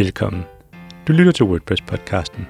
[0.00, 0.44] Velkommen.
[1.08, 2.46] Du lytter til WordPress-podcasten.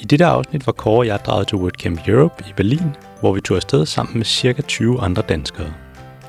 [0.00, 3.40] I dette afsnit var Kåre og jeg draget til WordCamp Europe i Berlin, hvor vi
[3.40, 5.72] tog afsted sammen med cirka 20 andre danskere.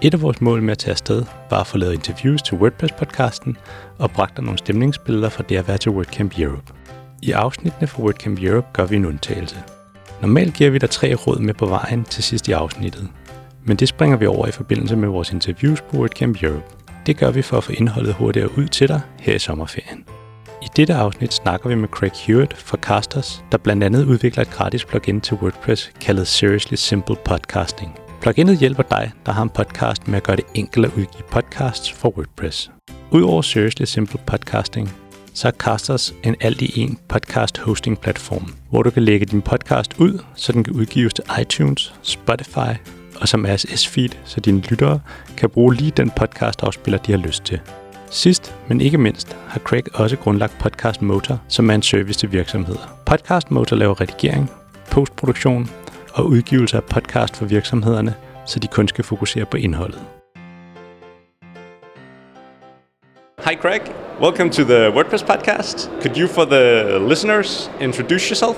[0.01, 3.55] Et af vores mål med at tage afsted var at få lavet interviews til WordPress-podcasten
[3.99, 6.73] og bragte nogle stemningsbilleder fra det at være til WordCamp Europe.
[7.21, 9.63] I afsnittene fra WordCamp Europe gør vi en undtagelse.
[10.21, 13.09] Normalt giver vi dig tre råd med på vejen til sidst i afsnittet,
[13.63, 16.65] men det springer vi over i forbindelse med vores interviews på WordCamp Europe.
[17.05, 20.05] Det gør vi for at få indholdet hurtigere ud til dig her i sommerferien.
[20.61, 24.49] I dette afsnit snakker vi med Craig Hewitt fra Casters, der blandt andet udvikler et
[24.49, 27.99] gratis plugin til WordPress kaldet Seriously Simple Podcasting.
[28.21, 31.91] Pluginet hjælper dig, der har en podcast med at gøre det enkelt at udgive podcasts
[31.91, 32.71] for WordPress.
[33.11, 34.91] Udover Seriously Simple Podcasting,
[35.33, 40.19] så er Casters en alt-i-en podcast hosting platform, hvor du kan lægge din podcast ud,
[40.35, 42.73] så den kan udgives til iTunes, Spotify
[43.21, 44.99] og som RSS-feed, så dine lyttere
[45.37, 47.59] kan bruge lige den podcast-afspiller, de har lyst til.
[48.15, 52.31] Sidst, men ikke mindst, har Craig også grundlagt Podcast Motor, som er en service til
[52.31, 52.99] virksomheder.
[53.05, 54.51] Podcast Motor laver redigering,
[54.91, 55.69] postproduktion
[56.13, 60.01] og udgivelse af podcast for virksomhederne, så de kun skal fokusere på indholdet.
[63.49, 63.81] Hi Craig,
[64.21, 65.91] welcome to the WordPress podcast.
[66.01, 68.57] Could you for the listeners introduce yourself?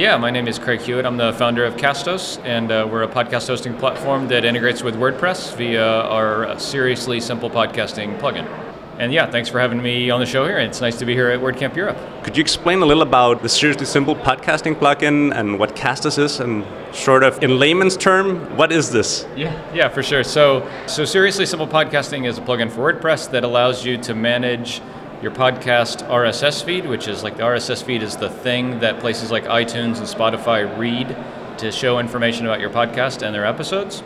[0.00, 1.06] Yeah, my name is Craig Hewitt.
[1.06, 4.94] I'm the founder of Castos, and uh, we're a podcast hosting platform that integrates with
[4.96, 8.67] WordPress via our seriously simple podcasting plugin.
[8.98, 10.58] And yeah, thanks for having me on the show here.
[10.58, 11.96] It's nice to be here at WordCamp Europe.
[12.24, 16.40] Could you explain a little about the Seriously Simple podcasting plugin and what Castos is,
[16.40, 19.24] and sort of in layman's term, what is this?
[19.36, 20.24] Yeah, yeah, for sure.
[20.24, 24.82] So, so Seriously Simple podcasting is a plugin for WordPress that allows you to manage
[25.22, 29.30] your podcast RSS feed, which is like the RSS feed is the thing that places
[29.30, 31.16] like iTunes and Spotify read
[31.58, 34.02] to show information about your podcast and their episodes.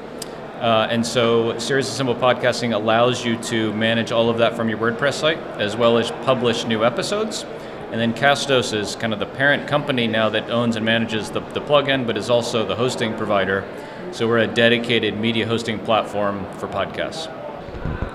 [0.62, 4.78] Uh, and so, Seriously Simple Podcasting allows you to manage all of that from your
[4.78, 7.44] WordPress site, as well as publish new episodes.
[7.90, 11.40] And then Castos is kind of the parent company now that owns and manages the,
[11.40, 13.68] the plugin, but is also the hosting provider.
[14.12, 17.26] So we're a dedicated media hosting platform for podcasts.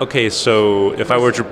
[0.00, 1.44] Okay, so if I were to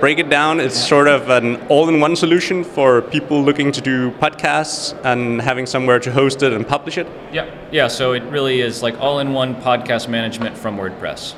[0.00, 4.98] break it down, it's sort of an all-in-one solution for people looking to do podcasts
[5.04, 7.06] and having somewhere to host it and publish it.
[7.32, 7.86] Yeah, yeah.
[7.86, 11.34] So it really is like all-in-one podcast management from WordPress.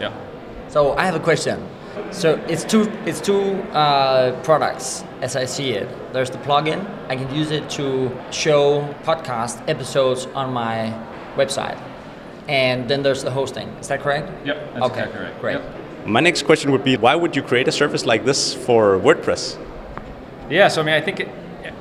[0.00, 0.12] Yeah.
[0.68, 1.68] So I have a question.
[2.10, 5.88] So it's two it's two uh, products as I see it.
[6.12, 6.86] There's the plugin.
[7.08, 10.92] I can use it to show podcast episodes on my
[11.36, 11.78] website,
[12.48, 13.68] and then there's the hosting.
[13.80, 14.30] Is that correct?
[14.46, 14.74] Yep.
[14.74, 15.04] That's okay.
[15.04, 15.40] exactly right.
[15.40, 15.54] Great.
[15.54, 15.75] Yep.
[16.06, 19.58] My next question would be, why would you create a service like this for WordPress?
[20.48, 21.28] Yeah, so I mean, I think it,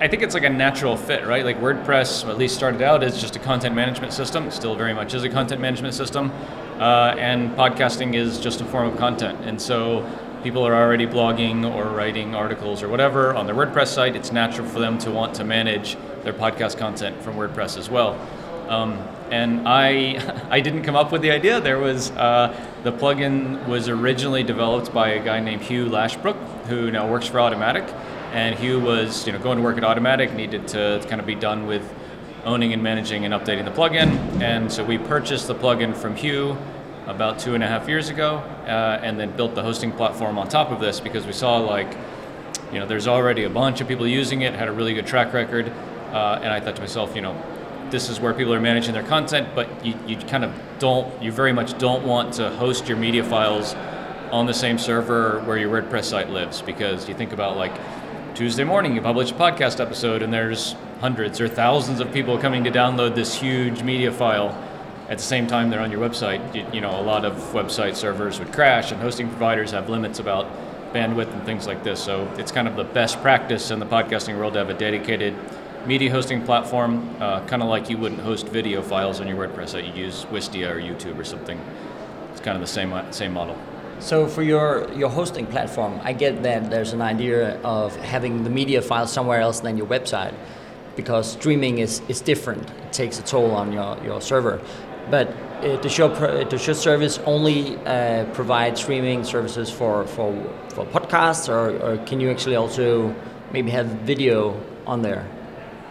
[0.02, 1.46] I think it's like a natural fit, right?
[1.46, 4.50] Like WordPress, at least started out as just a content management system.
[4.50, 6.32] Still very much is a content management system,
[6.80, 9.40] uh, and podcasting is just a form of content.
[9.44, 10.04] And so
[10.42, 14.16] people are already blogging or writing articles or whatever on their WordPress site.
[14.16, 18.20] It's natural for them to want to manage their podcast content from WordPress as well.
[18.70, 18.94] Um,
[19.32, 21.60] and I, I didn't come up with the idea.
[21.60, 26.92] There was uh, the plugin was originally developed by a guy named Hugh Lashbrooke, who
[26.92, 27.88] now works for Automattic.
[28.32, 31.36] And Hugh was, you know, going to work at Automattic, needed to kind of be
[31.36, 31.90] done with
[32.44, 34.42] owning and managing and updating the plugin.
[34.42, 36.58] And so we purchased the plugin from Hugh
[37.08, 40.48] about two and a half years ago, uh, and then built the hosting platform on
[40.48, 41.96] top of this because we saw like,
[42.72, 45.34] you know, there's already a bunch of people using it, had a really good track
[45.34, 45.72] record,
[46.12, 47.36] uh, and I thought to myself, you know,
[47.92, 51.32] this is where people are managing their content, but you, you kind of don't, you
[51.32, 53.76] very much don't want to host your media files
[54.32, 57.74] on the same server where your WordPress site lives because you think about like
[58.36, 62.66] Tuesday morning, you publish a podcast episode, and there's hundreds or thousands of people coming
[62.66, 64.50] to download this huge media file.
[65.08, 66.54] At the same time, they're on your website.
[66.54, 70.20] You, you know, a lot of website servers would crash, and hosting providers have limits
[70.20, 70.48] about
[70.94, 72.04] bandwidth and things like this.
[72.04, 75.34] So it's kind of the best practice in the podcasting world to have a dedicated
[75.86, 79.70] media hosting platform, uh, kind of like you wouldn't host video files on your WordPress
[79.70, 79.86] site.
[79.86, 81.60] You use Wistia or YouTube or something.
[82.32, 83.56] It's kind of the same same model.
[84.00, 88.50] So for your your hosting platform, I get that there's an idea of having the
[88.50, 90.34] media file somewhere else than your website,
[90.96, 92.70] because streaming is, is different.
[92.70, 94.60] It takes a toll on your, your server.
[95.10, 95.28] But
[95.62, 96.10] uh, does your
[96.46, 100.34] does your service only uh, provide streaming services for for,
[100.70, 103.16] for podcasts, or, or can you actually also
[103.54, 105.26] maybe have video on there?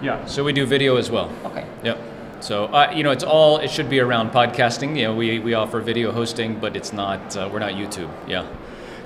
[0.02, 0.24] Yeah.
[0.26, 1.30] So we do video as well.
[1.44, 1.64] Okay.
[1.82, 1.98] Yep.
[2.40, 4.96] So uh, you know, it's all it should be around podcasting.
[4.96, 7.36] You know, we, we offer video hosting, but it's not.
[7.36, 8.10] Uh, we're not YouTube.
[8.28, 8.46] Yeah.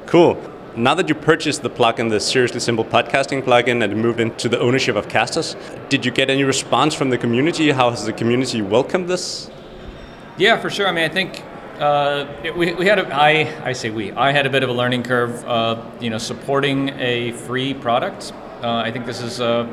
[0.07, 0.37] Cool.
[0.77, 4.61] Now that you purchased the plugin, the Seriously Simple Podcasting plugin, and moved into the
[4.61, 5.57] ownership of Castos,
[5.89, 7.71] did you get any response from the community?
[7.73, 9.51] How has the community welcomed this?
[10.37, 10.87] Yeah, for sure.
[10.87, 11.43] I mean, I think
[11.81, 14.69] Uh, it- we, we had a, I, I say we, I had a bit of
[14.69, 18.33] a learning curve, uh, you know, supporting a free product.
[18.63, 19.65] Uh, I think this is a,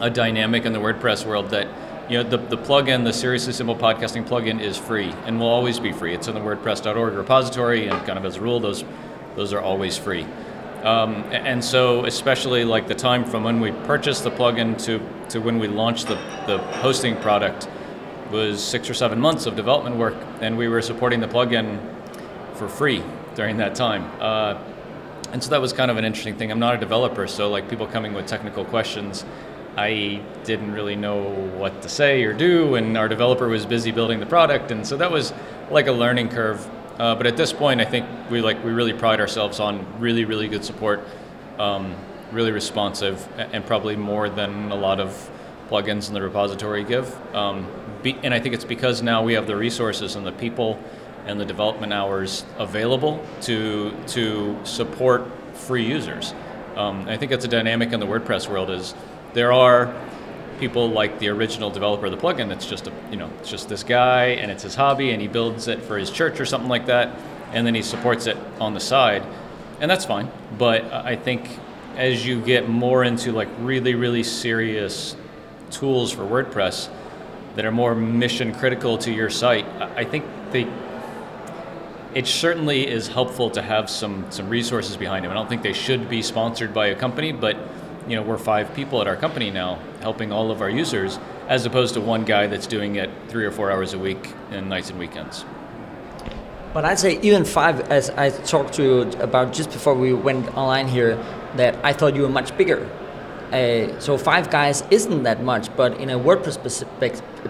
[0.00, 1.68] a dynamic in the WordPress world that,
[2.10, 5.80] you know, the, the plugin, the Seriously Simple Podcasting plugin is free and will always
[5.80, 6.14] be free.
[6.14, 8.84] It's in the WordPress.org repository and kind of as a rule, those,
[9.34, 10.26] those are always free.
[10.82, 15.00] Um, and so, especially like the time from when we purchased the plugin to,
[15.30, 16.14] to when we launched the,
[16.46, 17.68] the hosting product
[18.30, 21.80] was six or seven months of development work, and we were supporting the plugin
[22.54, 23.02] for free
[23.34, 24.10] during that time.
[24.20, 24.62] Uh,
[25.32, 26.50] and so that was kind of an interesting thing.
[26.50, 29.24] I'm not a developer, so like people coming with technical questions,
[29.76, 31.22] I didn't really know
[31.56, 34.96] what to say or do, and our developer was busy building the product, and so
[34.96, 35.34] that was
[35.70, 36.66] like a learning curve.
[36.98, 40.24] Uh, but at this point, I think we like we really pride ourselves on really
[40.24, 41.06] really good support,
[41.58, 41.94] um,
[42.32, 45.30] really responsive, and probably more than a lot of
[45.68, 47.14] plugins in the repository give.
[47.34, 47.66] Um,
[48.02, 50.82] be, and I think it's because now we have the resources and the people
[51.26, 56.32] and the development hours available to to support free users.
[56.76, 58.94] Um, I think it's a dynamic in the WordPress world is
[59.36, 59.94] there are
[60.58, 63.68] people like the original developer of the plugin that's just a you know it's just
[63.68, 66.70] this guy and it's his hobby and he builds it for his church or something
[66.70, 67.14] like that
[67.52, 69.22] and then he supports it on the side
[69.78, 71.58] and that's fine but I think
[71.96, 75.14] as you get more into like really really serious
[75.70, 76.88] tools for WordPress
[77.56, 79.66] that are more mission critical to your site
[79.96, 80.66] I think they
[82.14, 85.32] it certainly is helpful to have some some resources behind them.
[85.32, 87.58] I don't think they should be sponsored by a company, but
[88.08, 91.18] you know we're five people at our company now helping all of our users,
[91.48, 94.68] as opposed to one guy that's doing it three or four hours a week and
[94.68, 95.44] nights and weekends.
[96.72, 100.56] But I'd say even five, as I talked to you about just before we went
[100.56, 101.16] online here,
[101.56, 102.86] that I thought you were much bigger.
[103.52, 106.58] Uh, so five guys isn't that much, but in a WordPress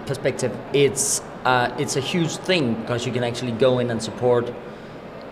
[0.06, 4.52] perspective, it's uh, it's a huge thing because you can actually go in and support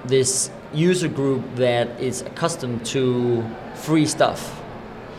[0.05, 3.44] this user group that is accustomed to
[3.75, 4.63] free stuff.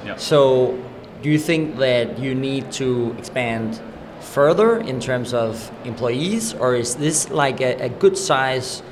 [0.06, 0.16] Yeah.
[0.18, 0.82] So,
[1.22, 3.82] do you think that you need to expand
[4.22, 8.84] further in terms of employees, or is this like a, a good size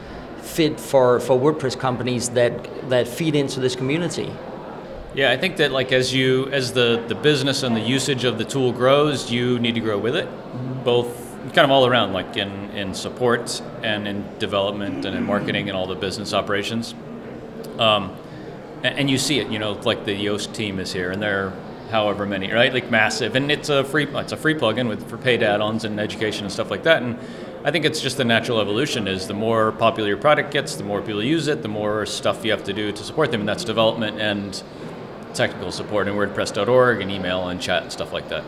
[0.41, 4.31] fit for, for WordPress companies that that feed into this community?
[5.15, 8.37] Yeah, I think that like as you as the the business and the usage of
[8.37, 10.27] the tool grows, you need to grow with it,
[10.83, 11.07] both
[11.53, 15.77] kind of all around, like in in support and in development and in marketing and
[15.77, 16.95] all the business operations.
[17.77, 18.15] Um,
[18.83, 21.53] and you see it, you know, like the Yoast team is here, and they're
[21.89, 22.73] however many, right?
[22.73, 25.99] Like massive, and it's a free it's a free plugin with for paid add-ons and
[25.99, 27.01] education and stuff like that.
[27.01, 27.17] And
[27.63, 30.83] I think it's just the natural evolution is the more popular your product gets, the
[30.83, 33.49] more people use it, the more stuff you have to do to support them, and
[33.49, 34.61] that's development and
[35.33, 38.43] technical support in WordPress.org and email and chat and stuff like that.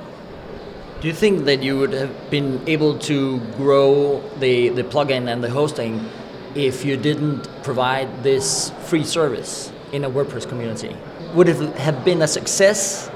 [1.01, 5.43] Do you think that you would have been able to grow the, the plugin and
[5.43, 6.09] the hosting
[6.55, 10.95] if you didn't provide this free service in a WordPress community?
[11.33, 13.09] Would it have been a success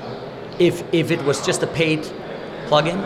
[0.59, 2.01] if, if it was just a paid
[2.67, 2.97] plugin?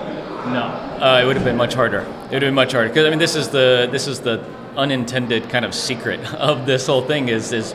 [0.46, 0.64] No,
[1.02, 2.00] uh, it would have been much harder.
[2.00, 4.44] It would have been much harder because I mean, this is the this is the
[4.76, 7.74] unintended kind of secret of this whole thing is is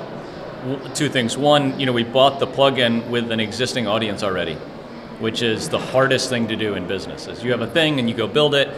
[0.95, 1.39] two things.
[1.39, 4.55] One, you know, we bought the plugin with an existing audience already,
[5.19, 7.27] which is the hardest thing to do in business.
[7.27, 8.69] Is you have a thing and you go build it,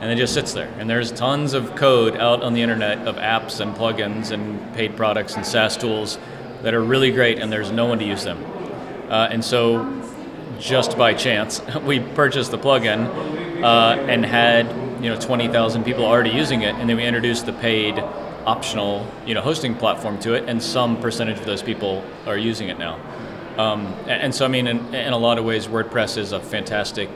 [0.00, 0.72] and it just sits there.
[0.78, 4.96] And there's tons of code out on the internet of apps and plugins and paid
[4.96, 6.18] products and SaaS tools
[6.62, 8.44] that are really great, and there's no one to use them.
[9.08, 10.00] Uh, and so
[10.58, 14.66] just by chance, we purchased the plugin uh, and had
[15.02, 17.98] you know 20,000 people already using it, and then we introduced the paid
[18.46, 22.68] optional you know hosting platform to it, and some percentage of those people are using
[22.68, 22.98] it now.
[23.58, 27.10] Um, and so I mean, in, in a lot of ways, WordPress is a fantastic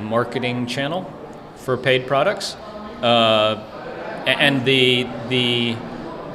[0.00, 1.12] marketing channel
[1.56, 2.54] for paid products,
[3.02, 3.62] uh,
[4.26, 5.76] and the the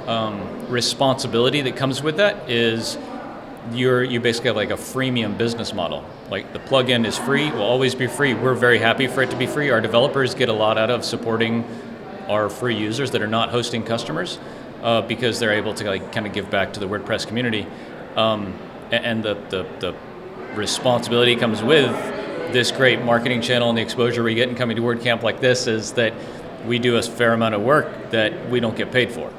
[0.08, 2.98] um, responsibility that comes with that is
[3.72, 6.04] you're you basically have like a freemium business model.
[6.30, 8.34] Like the plugin is free, will always be free.
[8.34, 9.70] We're very happy for it to be free.
[9.70, 11.66] Our developers get a lot out of supporting
[12.28, 14.40] our free users that are not hosting customers
[14.82, 17.66] uh, because they're able to like kind of give back to the WordPress community.
[18.16, 18.58] Um,
[18.92, 19.96] and the, the the
[20.56, 21.92] responsibility comes with
[22.52, 25.68] this great marketing channel and the exposure we get in coming to WordCamp like this
[25.68, 26.14] is that
[26.66, 29.32] we do a fair amount of work that we don't get paid for.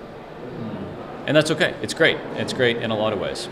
[1.31, 1.77] And that's okay.
[1.81, 2.17] It's great.
[2.35, 3.49] It's great in a lot of ways.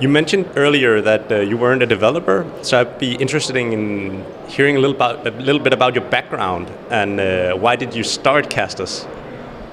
[0.00, 4.76] You mentioned earlier that uh, you weren't a developer, so I'd be interested in hearing
[4.76, 8.50] a little about a little bit about your background and uh, why did you start
[8.50, 9.06] Castos?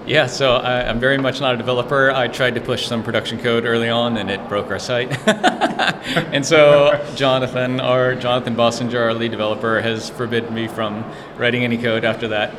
[0.05, 2.11] Yeah, so I, I'm very much not a developer.
[2.11, 5.09] I tried to push some production code early on, and it broke our site.
[5.27, 11.03] and so Jonathan, our Jonathan Bossenger, our lead developer, has forbidden me from
[11.35, 12.53] writing any code after that.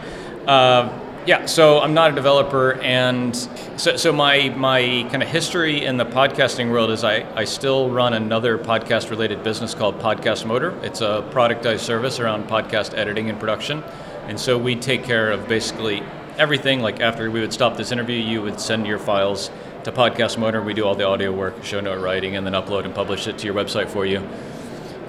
[0.49, 0.89] Uh,
[1.25, 3.37] Yeah, so I'm not a developer, and
[3.77, 7.91] so, so my my kind of history in the podcasting world is I, I still
[7.91, 10.77] run another podcast related business called Podcast Motor.
[10.83, 13.85] It's a productized service around podcast editing and production,
[14.27, 16.03] and so we take care of basically
[16.39, 16.81] everything.
[16.81, 19.49] Like after we would stop this interview, you would send your files
[19.85, 20.61] to Podcast Motor.
[20.61, 23.39] We do all the audio work, show note writing, and then upload and publish it
[23.39, 24.29] to your website for you.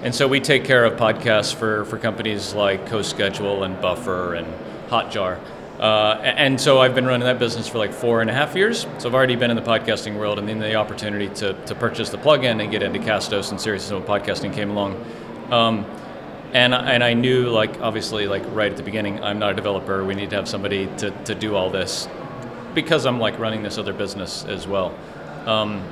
[0.04, 4.46] And so we take care of podcasts for, for companies like CoSchedule and Buffer and
[4.90, 5.40] Hotjar.
[5.80, 8.86] Uh, and so I've been running that business for like four and a half years.
[9.00, 12.10] So I've already been in the podcasting world, and then the opportunity to, to purchase
[12.10, 15.04] the plugin and get into Castos and Seriously Simple podcasting came along.
[15.52, 15.86] Um,
[16.54, 20.06] and and I knew like obviously like right at the beginning, I'm not a developer.
[20.06, 22.08] We need to have somebody to, to do all this
[22.74, 24.96] because I'm like running this other business as well.
[25.46, 25.84] Um,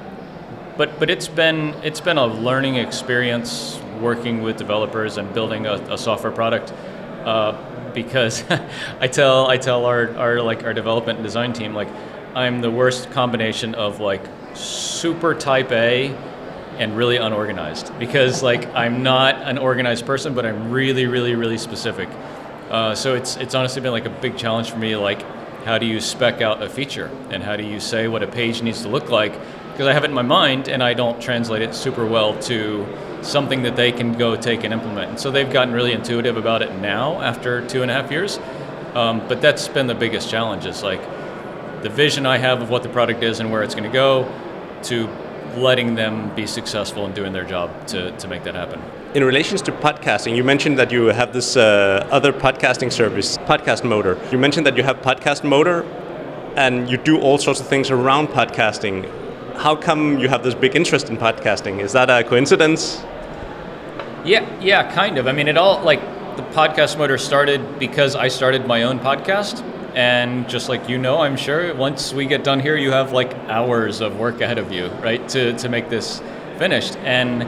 [0.77, 5.73] but but it's been it's been a learning experience working with developers and building a,
[5.93, 6.73] a software product.
[7.25, 8.43] Uh, because
[8.99, 11.89] I tell I tell our, our like our development and design team like
[12.33, 14.21] I'm the worst combination of like
[14.53, 16.15] super type A
[16.77, 21.57] and really unorganized because like I'm not an organized person but I'm really really really
[21.57, 22.09] specific.
[22.69, 25.21] Uh, so it's it's honestly been like a big challenge for me like
[25.65, 28.61] how do you spec out a feature and how do you say what a page
[28.63, 29.33] needs to look like
[29.71, 32.85] because I have it in my mind and I don't translate it super well to
[33.21, 35.09] something that they can go take and implement.
[35.09, 38.39] And so they've gotten really intuitive about it now after two and a half years.
[38.93, 41.01] Um, but that's been the biggest challenge is like
[41.81, 44.31] the vision I have of what the product is and where it's going to go
[44.83, 45.07] to
[45.55, 48.81] letting them be successful in doing their job to, to make that happen.
[49.13, 53.83] In relations to podcasting, you mentioned that you have this uh, other podcasting service, Podcast
[53.83, 54.17] Motor.
[54.31, 55.83] You mentioned that you have Podcast Motor
[56.55, 59.20] and you do all sorts of things around podcasting.
[59.61, 61.81] How come you have this big interest in podcasting?
[61.81, 62.99] Is that a coincidence?
[64.25, 65.27] Yeah, yeah, kind of.
[65.27, 66.01] I mean, it all like
[66.35, 69.61] the podcast motor started because I started my own podcast.
[69.93, 73.35] And just like you know, I'm sure once we get done here, you have like
[73.49, 76.23] hours of work ahead of you, right, to, to make this
[76.57, 76.97] finished.
[77.03, 77.43] And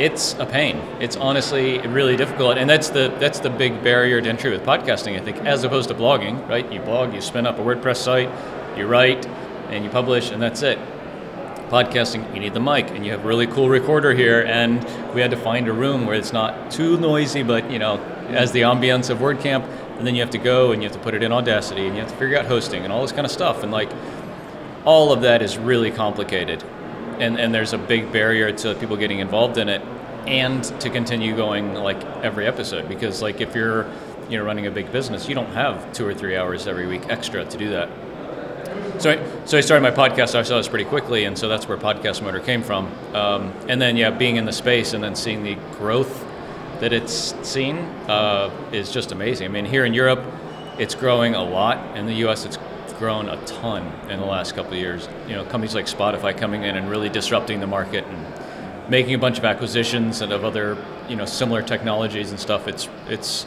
[0.00, 0.76] it's a pain.
[1.00, 5.20] It's honestly really difficult, and that's the that's the big barrier to entry with podcasting.
[5.20, 6.70] I think, as opposed to blogging, right?
[6.72, 8.30] You blog, you spin up a WordPress site,
[8.78, 9.26] you write,
[9.70, 10.78] and you publish, and that's it
[11.70, 14.42] podcasting, you need the mic, and you have a really cool recorder here.
[14.42, 14.84] And
[15.14, 17.98] we had to find a room where it's not too noisy, but you know,
[18.28, 19.64] as the ambience of WordCamp.
[19.96, 21.94] And then you have to go and you have to put it in Audacity, and
[21.94, 23.62] you have to figure out hosting and all this kind of stuff.
[23.62, 23.90] And like,
[24.84, 26.64] all of that is really complicated,
[27.18, 29.82] and and there's a big barrier to people getting involved in it,
[30.26, 33.86] and to continue going like every episode because like if you're
[34.28, 37.02] you know running a big business, you don't have two or three hours every week
[37.08, 37.88] extra to do that.
[39.00, 40.34] So I, so I started my podcast.
[40.34, 42.86] I saw this pretty quickly, and so that's where Podcast Motor came from.
[43.14, 46.22] Um, and then yeah, being in the space and then seeing the growth
[46.80, 47.78] that it's seen
[48.08, 49.46] uh, is just amazing.
[49.46, 50.22] I mean, here in Europe,
[50.78, 51.96] it's growing a lot.
[51.96, 52.58] In the U.S., it's
[52.98, 55.08] grown a ton in the last couple of years.
[55.26, 59.18] You know, companies like Spotify coming in and really disrupting the market and making a
[59.18, 60.76] bunch of acquisitions and of other
[61.08, 62.68] you know similar technologies and stuff.
[62.68, 63.46] It's it's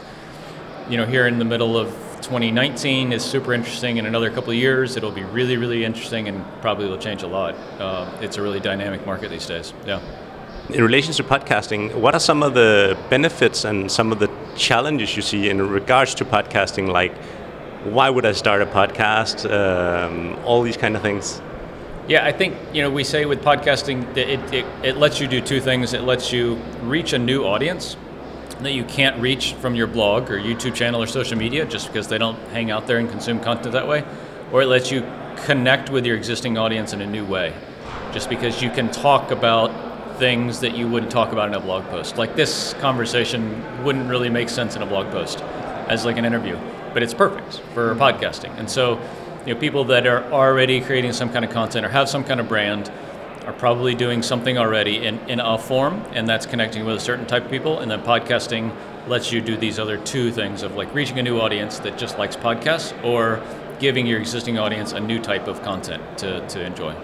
[0.90, 3.98] you know here in the middle of 2019 is super interesting.
[3.98, 7.26] In another couple of years, it'll be really, really interesting and probably will change a
[7.26, 7.54] lot.
[7.78, 9.74] Uh, it's a really dynamic market these days.
[9.86, 10.00] Yeah.
[10.70, 15.14] In relation to podcasting, what are some of the benefits and some of the challenges
[15.16, 16.88] you see in regards to podcasting?
[16.88, 17.14] Like,
[17.84, 19.44] why would I start a podcast?
[19.44, 21.42] Um, all these kind of things.
[22.08, 25.26] Yeah, I think you know we say with podcasting that it, it, it lets you
[25.26, 25.92] do two things.
[25.92, 27.96] It lets you reach a new audience
[28.64, 32.08] that you can't reach from your blog or YouTube channel or social media just because
[32.08, 34.04] they don't hang out there and consume content that way,
[34.52, 35.00] or it lets you
[35.44, 37.54] connect with your existing audience in a new way,
[38.12, 39.70] just because you can talk about
[40.18, 42.16] things that you wouldn't talk about in a blog post.
[42.16, 45.40] Like this conversation wouldn't really make sense in a blog post
[45.88, 46.58] as like an interview,
[46.92, 48.56] but it's perfect for podcasting.
[48.58, 49.00] And so,
[49.46, 52.40] you know, people that are already creating some kind of content or have some kind
[52.40, 52.90] of brand
[53.46, 57.26] are probably doing something already in, in a form, and that's connecting with a certain
[57.26, 57.80] type of people.
[57.80, 58.74] And then podcasting
[59.06, 62.18] lets you do these other two things of like reaching a new audience that just
[62.18, 63.42] likes podcasts or
[63.78, 66.94] giving your existing audience a new type of content to, to enjoy.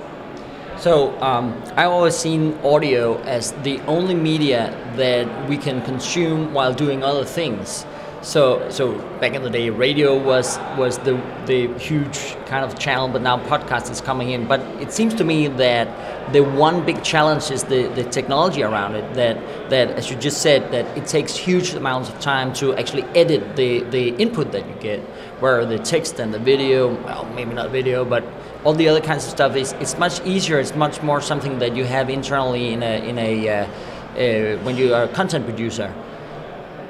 [0.79, 6.73] So um, I've always seen audio as the only media that we can consume while
[6.73, 7.85] doing other things.
[8.23, 13.09] So, so back in the day, radio was was the the huge kind of channel,
[13.09, 14.47] but now podcast is coming in.
[14.47, 18.95] But it seems to me that the one big challenge is the, the technology around
[18.95, 19.15] it.
[19.15, 23.05] That that as you just said, that it takes huge amounts of time to actually
[23.15, 25.01] edit the the input that you get,
[25.41, 28.23] where the text and the video, well, maybe not video, but
[28.65, 30.59] all the other kinds of stuff is it's much easier.
[30.59, 34.77] It's much more something that you have internally in a in a uh, uh, when
[34.77, 35.91] you are a content producer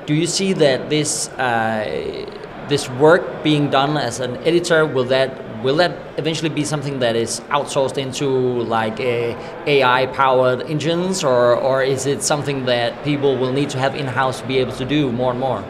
[0.07, 2.27] do you see that this uh,
[2.69, 5.31] this work being done as an editor will that
[5.63, 8.27] will that eventually be something that is outsourced into
[8.63, 13.95] like AI powered engines or or is it something that people will need to have
[13.95, 15.65] in house to be able to do more and more?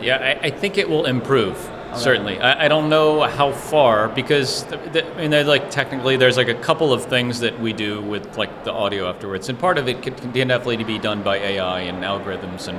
[0.00, 1.58] Yeah, I, I think it will improve.
[1.96, 6.36] Certainly, I, I, don't know how far because the, the, I mean, like technically, there's
[6.36, 9.78] like a couple of things that we do with like the audio afterwards, and part
[9.78, 12.78] of it can, can definitely be done by AI and algorithms and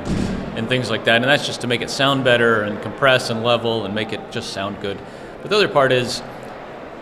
[0.58, 3.44] and things like that, and that's just to make it sound better and compress and
[3.44, 5.00] level and make it just sound good.
[5.42, 6.22] But the other part is,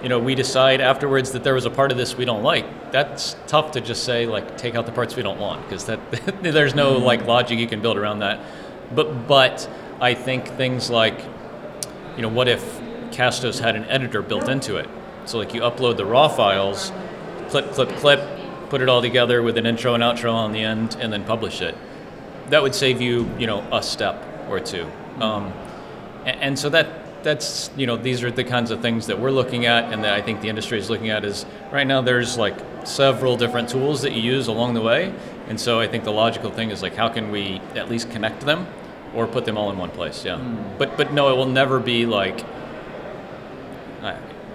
[0.02, 2.92] you know, we decide afterwards that there was a part of this we don't like.
[2.92, 6.00] That's tough to just say like take out the parts we don't want because that
[6.42, 8.40] there's no like logic you can build around that.
[8.94, 11.20] But but I think things like
[12.18, 12.80] you know, what if
[13.12, 14.90] Castos had an editor built into it?
[15.26, 16.92] So like you upload the raw files,
[17.50, 20.98] clip, clip, clip, put it all together with an intro and outro on the end,
[21.00, 21.76] and then publish it.
[22.50, 24.90] That would save you, you know, a step or two.
[25.20, 25.54] Um,
[26.26, 29.32] and, and, so that that's you know these are the kinds of things that we're
[29.32, 31.26] looking at, and that I think the industry is looking at.
[31.26, 35.14] Is right now there's like several different tools that you use along the way,
[35.48, 38.42] and so I think the logical thing is like how can we at least connect
[38.42, 38.68] them
[39.14, 40.24] or put them all in one place.
[40.26, 40.78] Yeah, mm.
[40.78, 42.44] but but no, it will never be like.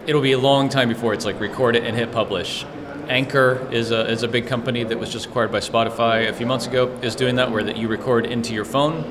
[0.05, 2.67] It'll be a long time before it's like record it and hit publish.
[3.09, 6.47] Anchor is a, is a big company that was just acquired by Spotify a few
[6.47, 6.89] months ago.
[7.03, 9.09] Is doing that where that you record into your phone.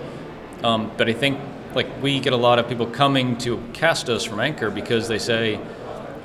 [0.63, 1.39] Um, but I think
[1.73, 5.61] like we get a lot of people coming to Castos from Anchor because they say,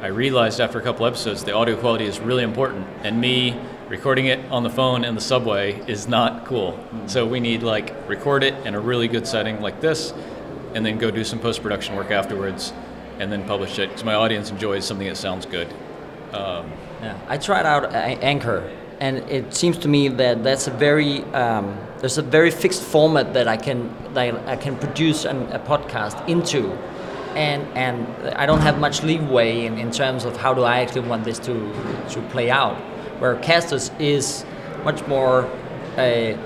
[0.00, 4.26] I realized after a couple episodes the audio quality is really important, and me recording
[4.26, 6.72] it on the phone in the subway is not cool.
[6.72, 7.06] Mm-hmm.
[7.06, 10.12] So we need like record it in a really good setting like this,
[10.74, 12.72] and then go do some post production work afterwards,
[13.18, 15.68] and then publish it because my audience enjoys something that sounds good.
[16.32, 21.22] Um, yeah, I tried out Anchor, and it seems to me that that's a very
[21.34, 25.58] um, there's a very fixed format that I can that I can produce an, a
[25.58, 26.76] podcast into.
[27.36, 31.06] And, and I don't have much leeway in, in terms of how do I actually
[31.06, 31.52] want this to,
[32.12, 32.78] to play out
[33.18, 34.44] where Castos is
[34.84, 35.46] much more
[35.96, 36.36] uh,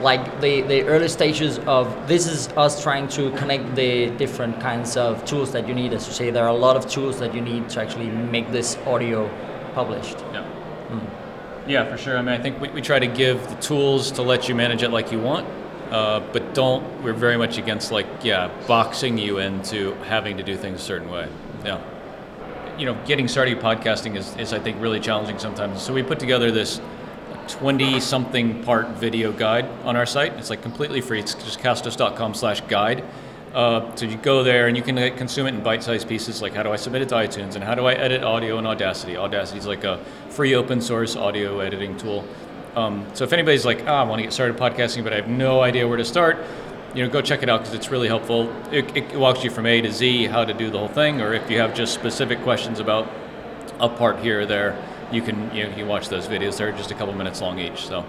[0.00, 4.96] like the, the early stages of this is us trying to connect the different kinds
[4.96, 5.94] of tools that you need.
[5.94, 8.52] As you say, there are a lot of tools that you need to actually make
[8.52, 9.28] this audio
[9.74, 10.18] published.
[10.32, 10.46] Yeah.
[10.90, 11.10] Mm.
[11.66, 12.18] Yeah, for sure.
[12.18, 14.82] I mean, I think we, we try to give the tools to let you manage
[14.82, 15.48] it like you want,
[15.90, 17.02] uh, but don't.
[17.02, 21.10] We're very much against like yeah, boxing you into having to do things a certain
[21.10, 21.28] way.
[21.64, 21.80] Yeah
[22.78, 25.82] you know, getting started podcasting is, is I think really challenging sometimes.
[25.82, 26.80] So we put together this
[27.48, 30.32] 20 something part video guide on our site.
[30.34, 31.20] It's like completely free.
[31.20, 33.04] It's just castos.com slash guide.
[33.52, 36.64] Uh, so you go there and you can consume it in bite-sized pieces like how
[36.64, 39.16] do I submit it to iTunes and how do I edit audio in Audacity.
[39.16, 42.26] Audacity is like a free open source audio editing tool.
[42.74, 45.28] Um, so if anybody's like, ah, I want to get started podcasting, but I have
[45.28, 46.38] no idea where to start,
[46.94, 48.52] you know, go check it out because it's really helpful.
[48.72, 51.34] It, it, walks you from A to Z how to do the whole thing, or
[51.34, 53.10] if you have just specific questions about
[53.80, 54.78] a part here or there,
[55.10, 56.56] you can you, know, you can watch those videos.
[56.56, 57.86] They're just a couple minutes long each.
[57.86, 58.04] So.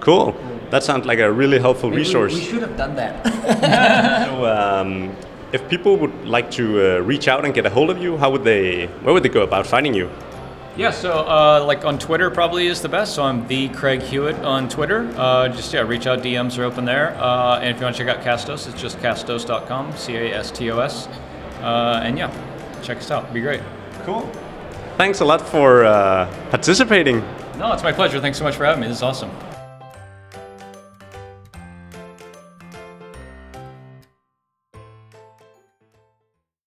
[0.00, 0.34] Cool.
[0.70, 2.34] That sounds like a really helpful Maybe resource.
[2.34, 4.26] We, should have done that.
[4.26, 5.14] so, um,
[5.52, 8.30] if people would like to uh, reach out and get a hold of you, how
[8.30, 8.86] would they?
[8.86, 10.08] Where would they go about finding you?
[10.74, 13.14] Yeah, so uh, like on Twitter probably is the best.
[13.14, 15.12] So I'm the Craig Hewitt on Twitter.
[15.16, 16.20] Uh, just yeah, reach out.
[16.20, 17.14] DMs are open there.
[17.18, 21.08] Uh, and if you want to check out Castos, it's just castos.com, C-A-S-T-O-S.
[21.60, 22.32] Uh, and yeah,
[22.82, 23.24] check us out.
[23.24, 23.60] It'd be great.
[24.04, 24.22] Cool.
[24.96, 27.20] Thanks a lot for uh, participating.
[27.58, 28.18] No, it's my pleasure.
[28.18, 28.88] Thanks so much for having me.
[28.88, 29.30] This is awesome.